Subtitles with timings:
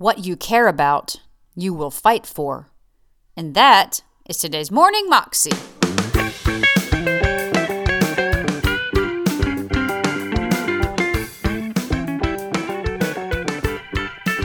[0.00, 1.16] What you care about,
[1.54, 2.70] you will fight for.
[3.36, 5.50] And that is today's Morning Moxie.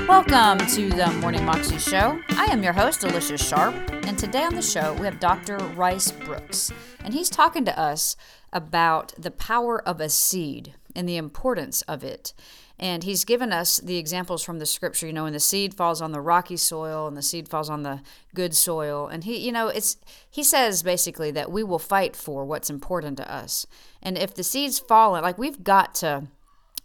[0.10, 2.20] Welcome to the Morning Moxie Show.
[2.32, 3.76] I am your host, Alicia Sharp,
[4.06, 5.56] and today on the show we have Dr.
[5.78, 8.18] Rice Broocks, and he's talking to us
[8.52, 12.34] about the power of a seed and the importance of it.
[12.78, 16.02] And he's given us the examples from the scripture, you know, when the seed falls
[16.02, 18.02] on the rocky soil and the seed falls on the
[18.34, 19.08] good soil.
[19.08, 19.98] And he, you know, it's
[20.30, 23.66] he says basically that we will fight for what's important to us.
[24.02, 26.28] And if the seeds fall, like we've got to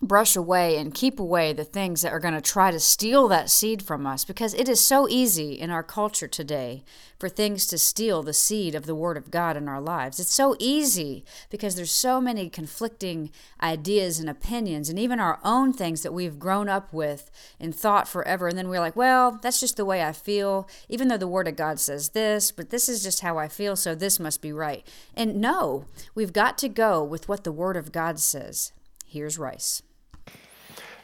[0.02, 3.50] brush away and keep away the things that are going to try to steal that
[3.50, 6.82] seed from us because it is so easy in our culture today
[7.18, 10.18] for things to steal the seed of the word of God in our lives.
[10.18, 13.30] It's so easy because there's so many conflicting
[13.62, 17.30] ideas and opinions and even our own things that we've grown up with
[17.60, 21.08] and thought forever and then we're like, well, that's just the way I feel even
[21.08, 23.94] though the word of God says this, but this is just how I feel, so
[23.94, 24.86] this must be right.
[25.14, 28.72] And no, we've got to go with what the word of God says.
[29.06, 29.82] Here's Rice.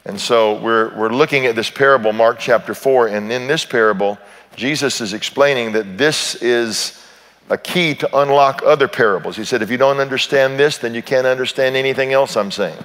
[0.07, 4.17] And so we're, we're looking at this parable, Mark chapter 4, and in this parable,
[4.55, 7.05] Jesus is explaining that this is
[7.49, 9.35] a key to unlock other parables.
[9.35, 12.81] He said, if you don't understand this, then you can't understand anything else I'm saying.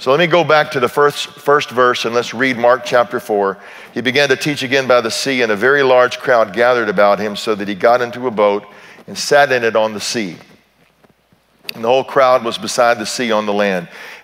[0.00, 3.20] So let me go back to the first, first verse and let's read Mark chapter
[3.20, 3.56] 4.
[3.94, 7.20] He began to teach again by the sea, and a very large crowd gathered about
[7.20, 8.66] him, so that he got into a boat
[9.06, 10.36] and sat in it on the sea.
[11.74, 13.88] And the whole crowd was beside the sea on the land.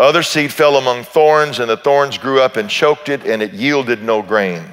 [0.00, 3.52] Other seed fell among thorns, and the thorns grew up and choked it, and it
[3.52, 4.64] yielded no grain.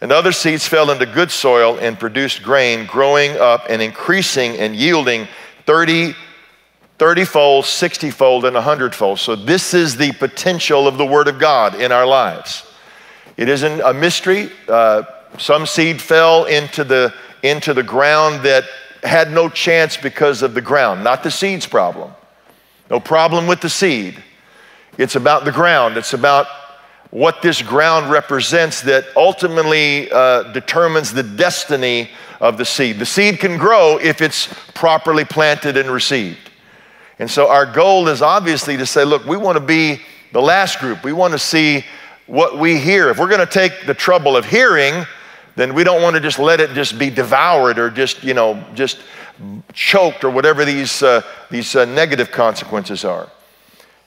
[0.00, 4.74] And other seeds fell into good soil and produced grain, growing up and increasing and
[4.74, 5.28] yielding
[5.66, 6.14] 30,
[6.98, 9.18] 30 fold, 60 fold, and 100 fold.
[9.18, 12.64] So, this is the potential of the Word of God in our lives.
[13.36, 14.50] It isn't a mystery.
[14.66, 15.02] Uh,
[15.36, 17.12] some seed fell into the,
[17.42, 18.64] into the ground that
[19.02, 22.12] had no chance because of the ground, not the seed's problem.
[22.88, 24.24] No problem with the seed.
[24.98, 25.96] It's about the ground.
[25.96, 26.46] It's about
[27.10, 32.08] what this ground represents that ultimately uh, determines the destiny
[32.40, 32.98] of the seed.
[32.98, 36.50] The seed can grow if it's properly planted and received.
[37.18, 40.00] And so our goal is obviously to say, look, we want to be
[40.32, 41.04] the last group.
[41.04, 41.84] We want to see
[42.26, 43.10] what we hear.
[43.10, 45.04] If we're going to take the trouble of hearing,
[45.56, 48.64] then we don't want to just let it just be devoured or just, you know,
[48.74, 49.00] just
[49.72, 53.28] choked or whatever these, uh, these uh, negative consequences are.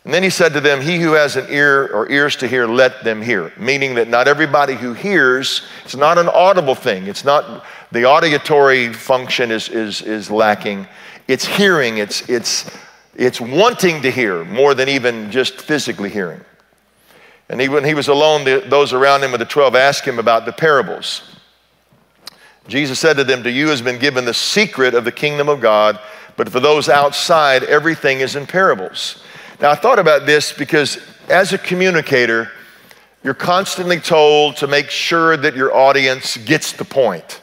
[0.05, 2.67] And then he said to them, He who has an ear or ears to hear,
[2.67, 3.53] let them hear.
[3.57, 7.07] Meaning that not everybody who hears, it's not an audible thing.
[7.07, 10.87] It's not the auditory function is, is, is lacking.
[11.27, 12.69] It's hearing, it's, it's,
[13.15, 16.41] it's wanting to hear more than even just physically hearing.
[17.47, 20.19] And he, when he was alone, the, those around him with the 12 asked him
[20.19, 21.21] about the parables.
[22.67, 25.61] Jesus said to them, To you has been given the secret of the kingdom of
[25.61, 25.97] God,
[26.35, 29.23] but for those outside, everything is in parables
[29.63, 30.97] now, I thought about this because
[31.29, 32.51] as a communicator,
[33.23, 37.39] you're constantly told to make sure that your audience gets the point.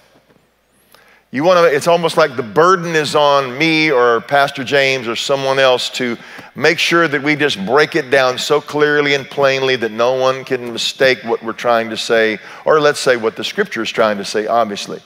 [1.31, 5.17] You want to, it's almost like the burden is on me or Pastor James or
[5.17, 6.19] someone else to
[6.55, 10.45] make sure that we just break it down so clearly and plainly that no one
[10.45, 14.19] can mistake what we're trying to say, or let's say what the scripture is trying
[14.19, 15.01] to say, obviously.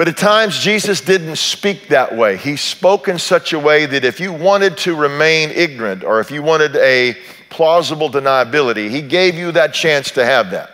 [0.00, 2.38] But at times, Jesus didn't speak that way.
[2.38, 6.30] He spoke in such a way that if you wanted to remain ignorant or if
[6.30, 7.18] you wanted a
[7.50, 10.70] plausible deniability, he gave you that chance to have that.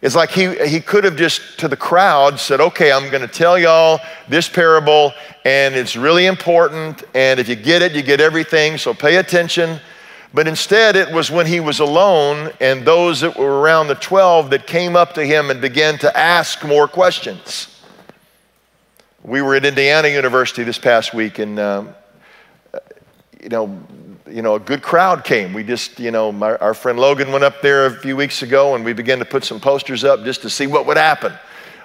[0.00, 3.28] It's like he, he could have just to the crowd said, Okay, I'm going to
[3.28, 4.00] tell y'all
[4.30, 5.12] this parable,
[5.44, 7.04] and it's really important.
[7.14, 9.78] And if you get it, you get everything, so pay attention.
[10.38, 14.50] But instead, it was when he was alone and those that were around the 12
[14.50, 17.82] that came up to him and began to ask more questions.
[19.24, 21.92] We were at Indiana University this past week, and um,
[23.42, 23.82] you know,
[24.30, 25.52] you know, a good crowd came.
[25.52, 28.76] We just, you know, my, our friend Logan went up there a few weeks ago,
[28.76, 31.32] and we began to put some posters up just to see what would happen.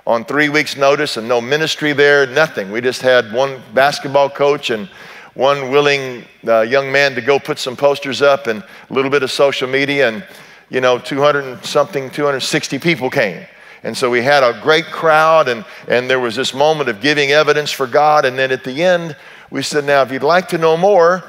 [0.05, 2.71] On three weeks' notice, and no ministry there, nothing.
[2.71, 4.87] We just had one basketball coach and
[5.33, 9.23] one willing uh, young man to go put some posters up and a little bit
[9.23, 10.25] of social media, and
[10.69, 13.45] you know, 200 something, 260 people came.
[13.83, 17.31] And so we had a great crowd, and, and there was this moment of giving
[17.31, 18.23] evidence for God.
[18.23, 19.15] And then at the end,
[19.51, 21.23] we said, Now, if you'd like to know more,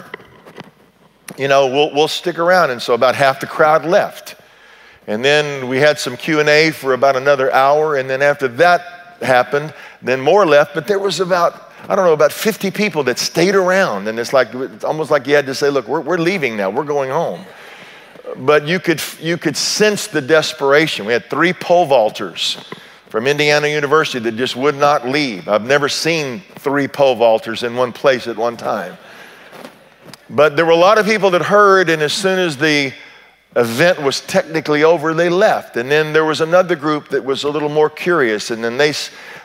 [1.37, 2.71] you know, we'll, we'll stick around.
[2.71, 4.37] And so about half the crowd left.
[5.07, 7.97] And then we had some Q&A for about another hour.
[7.97, 10.75] And then after that happened, then more left.
[10.75, 14.09] But there was about, I don't know, about 50 people that stayed around.
[14.09, 16.71] And it's like, it's almost like you had to say, look, we're, we're leaving now.
[16.71, 17.45] We're going home
[18.37, 21.07] but you could, you could sense the desperation.
[21.07, 22.63] We had three pole vaulters
[23.09, 25.49] from Indiana University that just would not leave.
[25.49, 28.97] I've never seen three pole vaulters in one place at one time.
[30.31, 32.93] But there were a lot of people that heard, and as soon as the
[33.57, 35.77] event was technically over, they left.
[35.77, 38.93] And then there was another group that was a little more curious, and then they,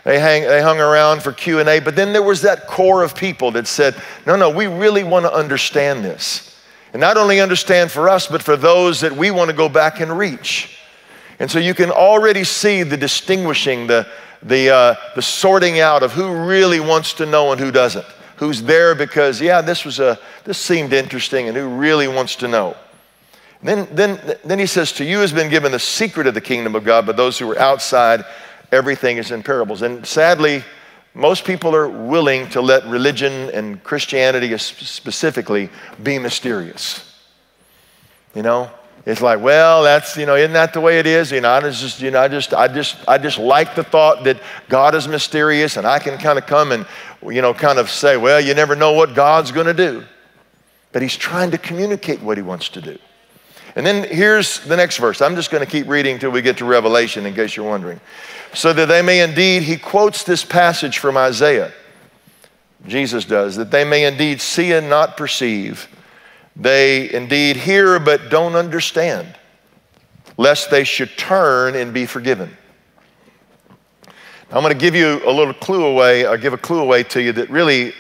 [0.04, 1.80] they, hang, they hung around for Q&A.
[1.80, 3.96] But then there was that core of people that said,
[4.26, 6.46] no, no, we really want to understand this.
[6.92, 10.00] And not only understand for us, but for those that we want to go back
[10.00, 10.78] and reach.
[11.38, 14.08] And so you can already see the distinguishing, the,
[14.42, 18.06] the, uh, the sorting out of who really wants to know and who doesn't.
[18.38, 22.48] Who's there because, yeah, this, was a, this seemed interesting, and who really wants to
[22.48, 22.76] know.
[23.62, 26.76] Then, then, then he says, To you has been given the secret of the kingdom
[26.76, 28.24] of God, but those who are outside,
[28.72, 29.82] everything is in parables.
[29.82, 30.64] And sadly,
[31.14, 35.70] most people are willing to let religion and Christianity specifically
[36.02, 37.06] be mysterious.
[38.34, 38.72] You know,
[39.06, 41.32] it's like, well, that's you know, isn't that the way it is?
[41.32, 44.24] You know, I just you know, I just I just I just like the thought
[44.26, 44.40] that
[44.70, 46.86] God is mysterious, and I can kind of come and
[47.28, 50.06] you know, kind of say, well, you never know what God's going to do,
[50.92, 52.98] but He's trying to communicate what He wants to do.
[53.80, 55.22] And then here's the next verse.
[55.22, 58.02] I'm just going to keep reading until we get to Revelation, in case you're wondering
[58.54, 61.72] so that they may indeed, he quotes this passage from Isaiah,
[62.88, 65.88] Jesus does, that they may indeed see and not perceive.
[66.56, 69.36] They indeed hear but don't understand,
[70.38, 72.56] lest they should turn and be forgiven.
[74.52, 77.22] I'm going to give you a little clue away, I'll give a clue away to
[77.22, 77.94] you that really,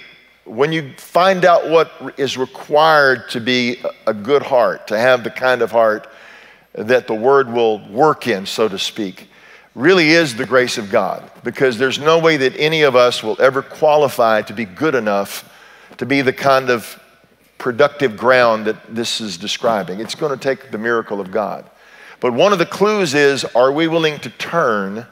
[0.49, 5.29] when you find out what is required to be a good heart, to have the
[5.29, 6.07] kind of heart
[6.73, 9.29] that the word will work in, so to speak,
[9.75, 13.39] really is the grace of God because there's no way that any of us will
[13.39, 15.53] ever qualify to be good enough
[15.97, 16.99] to be the kind of
[17.59, 19.99] productive ground that this is describing.
[19.99, 21.69] It's going to take the miracle of God.
[22.19, 25.05] But one of the clues is are we willing to turn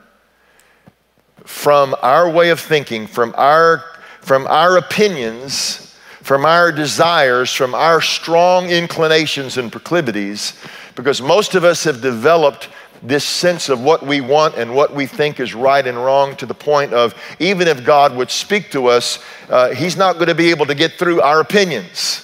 [1.44, 3.84] from our way of thinking, from our,
[4.22, 10.54] from our opinions, from our desires, from our strong inclinations and proclivities?
[10.96, 12.70] Because most of us have developed
[13.04, 16.46] this sense of what we want and what we think is right and wrong to
[16.46, 19.20] the point of even if God would speak to us,
[19.50, 22.24] uh, He's not going to be able to get through our opinions.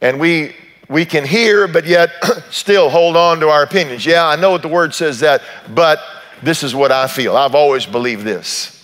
[0.00, 0.56] And we,
[0.88, 2.10] we can hear, but yet
[2.50, 4.04] still hold on to our opinions.
[4.04, 6.00] Yeah, I know what the word says that, but
[6.42, 7.36] this is what I feel.
[7.36, 8.81] I've always believed this.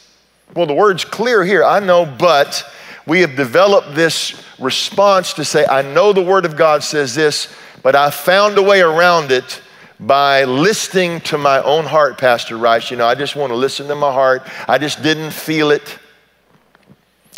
[0.54, 1.62] Well, the word's clear here.
[1.62, 2.64] I know, but
[3.06, 7.52] we have developed this response to say, I know the word of God says this,
[7.82, 9.62] but I found a way around it
[10.00, 12.90] by listening to my own heart, Pastor Rice.
[12.90, 14.42] You know, I just want to listen to my heart.
[14.66, 15.98] I just didn't feel it.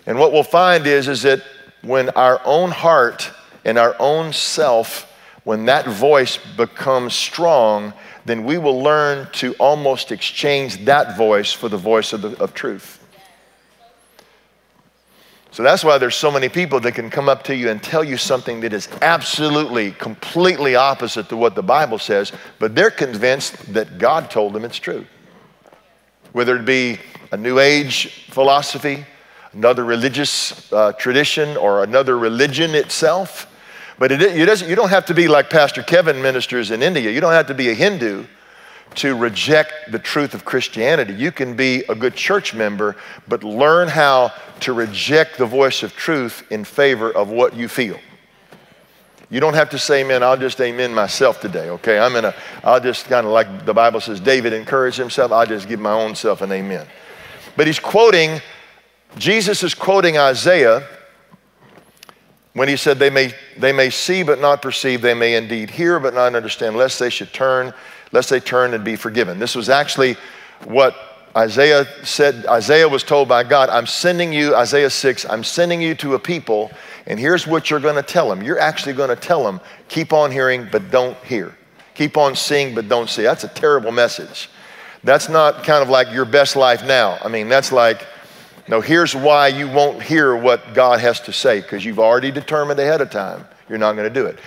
[0.07, 1.43] And what we'll find is, is that
[1.83, 3.31] when our own heart
[3.65, 5.11] and our own self,
[5.45, 7.93] when that voice becomes strong,
[8.25, 12.55] then we will learn to almost exchange that voice for the voice of, the, of
[12.55, 13.00] truth.
[15.53, 18.05] So that's why there's so many people that can come up to you and tell
[18.05, 23.73] you something that is absolutely, completely opposite to what the Bible says, but they're convinced
[23.73, 25.07] that God told them it's true.
[26.33, 26.99] Whether it be
[27.33, 29.05] a New Age philosophy,
[29.53, 33.49] another religious uh, tradition, or another religion itself.
[33.99, 37.11] But it, it doesn't, you don't have to be like Pastor Kevin ministers in India.
[37.11, 38.25] You don't have to be a Hindu
[38.97, 41.15] to reject the truth of Christianity.
[41.15, 42.97] You can be a good church member,
[43.29, 47.99] but learn how to reject the voice of truth in favor of what you feel.
[49.31, 50.25] You don't have to say amen.
[50.25, 52.01] I'll just amen myself today, okay?
[52.01, 55.31] I'm in a, I'll just kind of like the Bible says, David encouraged himself.
[55.31, 56.87] I'll just give my own self an amen.
[57.57, 58.41] But he's quoting,
[59.19, 60.87] Jesus is quoting Isaiah
[62.61, 65.99] when he said, they may, they may see but not perceive, they may indeed hear
[65.99, 67.73] but not understand, lest they should turn
[68.13, 69.39] lest they turn and be forgiven.
[69.39, 70.17] This was actually
[70.65, 70.95] what
[71.37, 72.45] Isaiah said.
[72.47, 76.19] Isaiah was told by God, I'm sending you, Isaiah 6, I'm sending you to a
[76.19, 76.71] people,
[77.07, 78.43] and here's what you're going to tell them.
[78.43, 81.57] You're actually going to tell them, keep on hearing, but don't hear.
[81.95, 83.23] Keep on seeing, but don't see.
[83.23, 84.51] That's a terrible message.
[85.05, 87.19] That's not kind of like your best life now.
[87.23, 88.07] I mean, that's like,
[88.71, 92.79] no, here's why you won't hear what God has to say, because you've already determined
[92.79, 94.39] ahead of time you're not going to do it.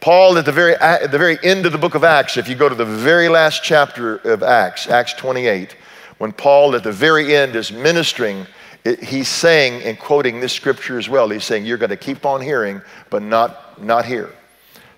[0.00, 2.54] Paul, at the, very, at the very end of the book of Acts, if you
[2.54, 5.76] go to the very last chapter of Acts, Acts 28,
[6.16, 8.46] when Paul, at the very end, is ministering,
[8.84, 11.28] it, he's saying and quoting this scripture as well.
[11.28, 12.80] He's saying, You're going to keep on hearing,
[13.10, 14.32] but not, not here.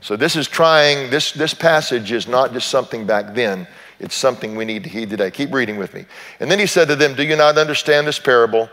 [0.00, 3.66] So this is trying, this, this passage is not just something back then,
[4.00, 5.30] it's something we need to heed today.
[5.30, 6.04] Keep reading with me.
[6.40, 8.68] And then he said to them, Do you not understand this parable?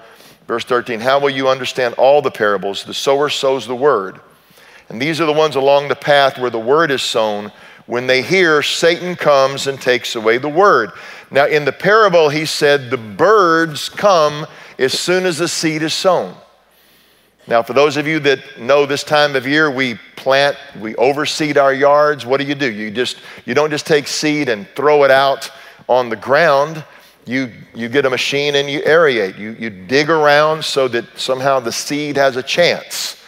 [0.47, 2.83] Verse 13, How will you understand all the parables?
[2.83, 4.19] The sower sows the word.
[4.89, 7.51] And these are the ones along the path where the word is sown.
[7.87, 10.91] When they hear, Satan comes and takes away the word.
[11.31, 14.45] Now, in the parable, he said, The birds come
[14.77, 16.35] as soon as the seed is sown.
[17.47, 21.57] Now, for those of you that know this time of year, we plant, we overseed
[21.57, 22.25] our yards.
[22.25, 22.71] What do you do?
[22.71, 25.51] You just you don't just take seed and throw it out
[25.87, 26.83] on the ground.
[27.27, 29.37] You you get a machine and you aerate.
[29.37, 33.21] You you dig around so that somehow the seed has a chance.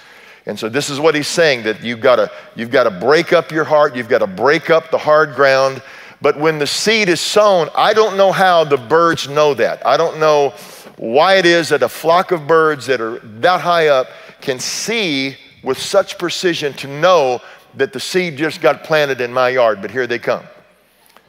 [0.48, 3.34] And so this is what he's saying that you've got to you've got to break
[3.34, 5.84] up your heart, you've got to break up the hard ground.
[6.22, 9.86] But when the seed is sown, I don't know how the birds know that.
[9.86, 10.56] I don't know
[10.98, 14.08] why it is that a flock of birds that are that high up
[14.42, 17.42] can see with such precision to know
[17.76, 20.44] that the seed just got planted in my yard, but here they come.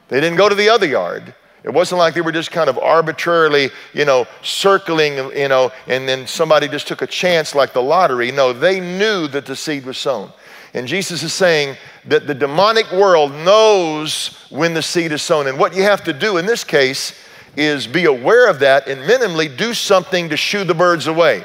[0.07, 1.35] They didn't go to the other yard.
[1.63, 6.07] It wasn't like they were just kind of arbitrarily, you know, circling, you know, and
[6.07, 8.31] then somebody just took a chance like the lottery.
[8.31, 10.31] No, they knew that the seed was sown.
[10.73, 15.47] And Jesus is saying that the demonic world knows when the seed is sown.
[15.47, 17.13] And what you have to do in this case
[17.55, 21.43] is be aware of that and minimally do something to shoo the birds away.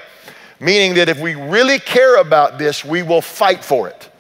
[0.61, 4.11] Meaning that if we really care about this, we will fight for it.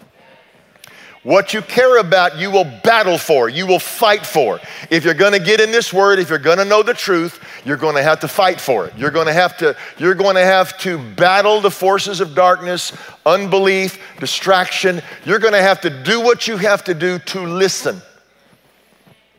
[1.24, 4.60] What you care about, you will battle for, you will fight for.
[4.90, 8.02] If you're gonna get in this word, if you're gonna know the truth, you're gonna
[8.02, 8.92] have to fight for it.
[8.94, 12.92] You're gonna have to, you're gonna have to battle the forces of darkness,
[13.24, 15.00] unbelief, distraction.
[15.24, 18.02] You're gonna have to do what you have to do to listen.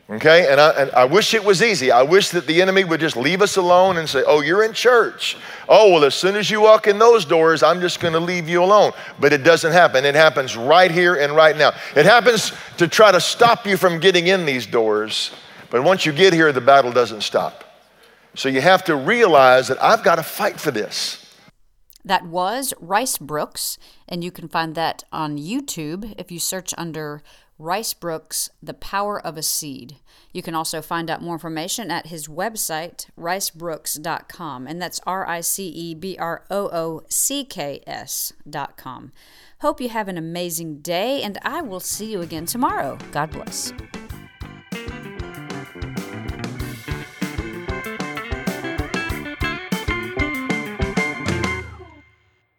[0.07, 1.89] Okay, and I, and I, wish it was easy.
[1.89, 4.71] I wish that the enemy would just leave us alone and say, Oh, you're in
[4.71, 5.35] church.
[5.67, 8.47] Oh, well, as soon as you walk in those doors, I'm just going to leave
[8.47, 8.91] you alone.
[9.19, 10.05] But it doesn't happen.
[10.05, 11.73] It happens right here and right now.
[11.95, 15.31] It happens to try to stop you from getting in these doors.
[15.71, 17.63] But once you get here, the battle doesn't stop.
[18.35, 21.25] So you have to realize that I've got to fight for this.
[22.03, 27.23] That was Rice Broocks, and you can find that on YouTube if you search under
[27.57, 29.97] Rice Broocks, The Power of a Seed.
[30.33, 35.41] You can also find out more information at his website, ricebroocks.com, and that's R I
[35.41, 39.13] C E B R O O C K S.com.
[39.61, 42.97] Hope you have an amazing day, and I will see you again tomorrow.
[43.11, 43.71] God bless.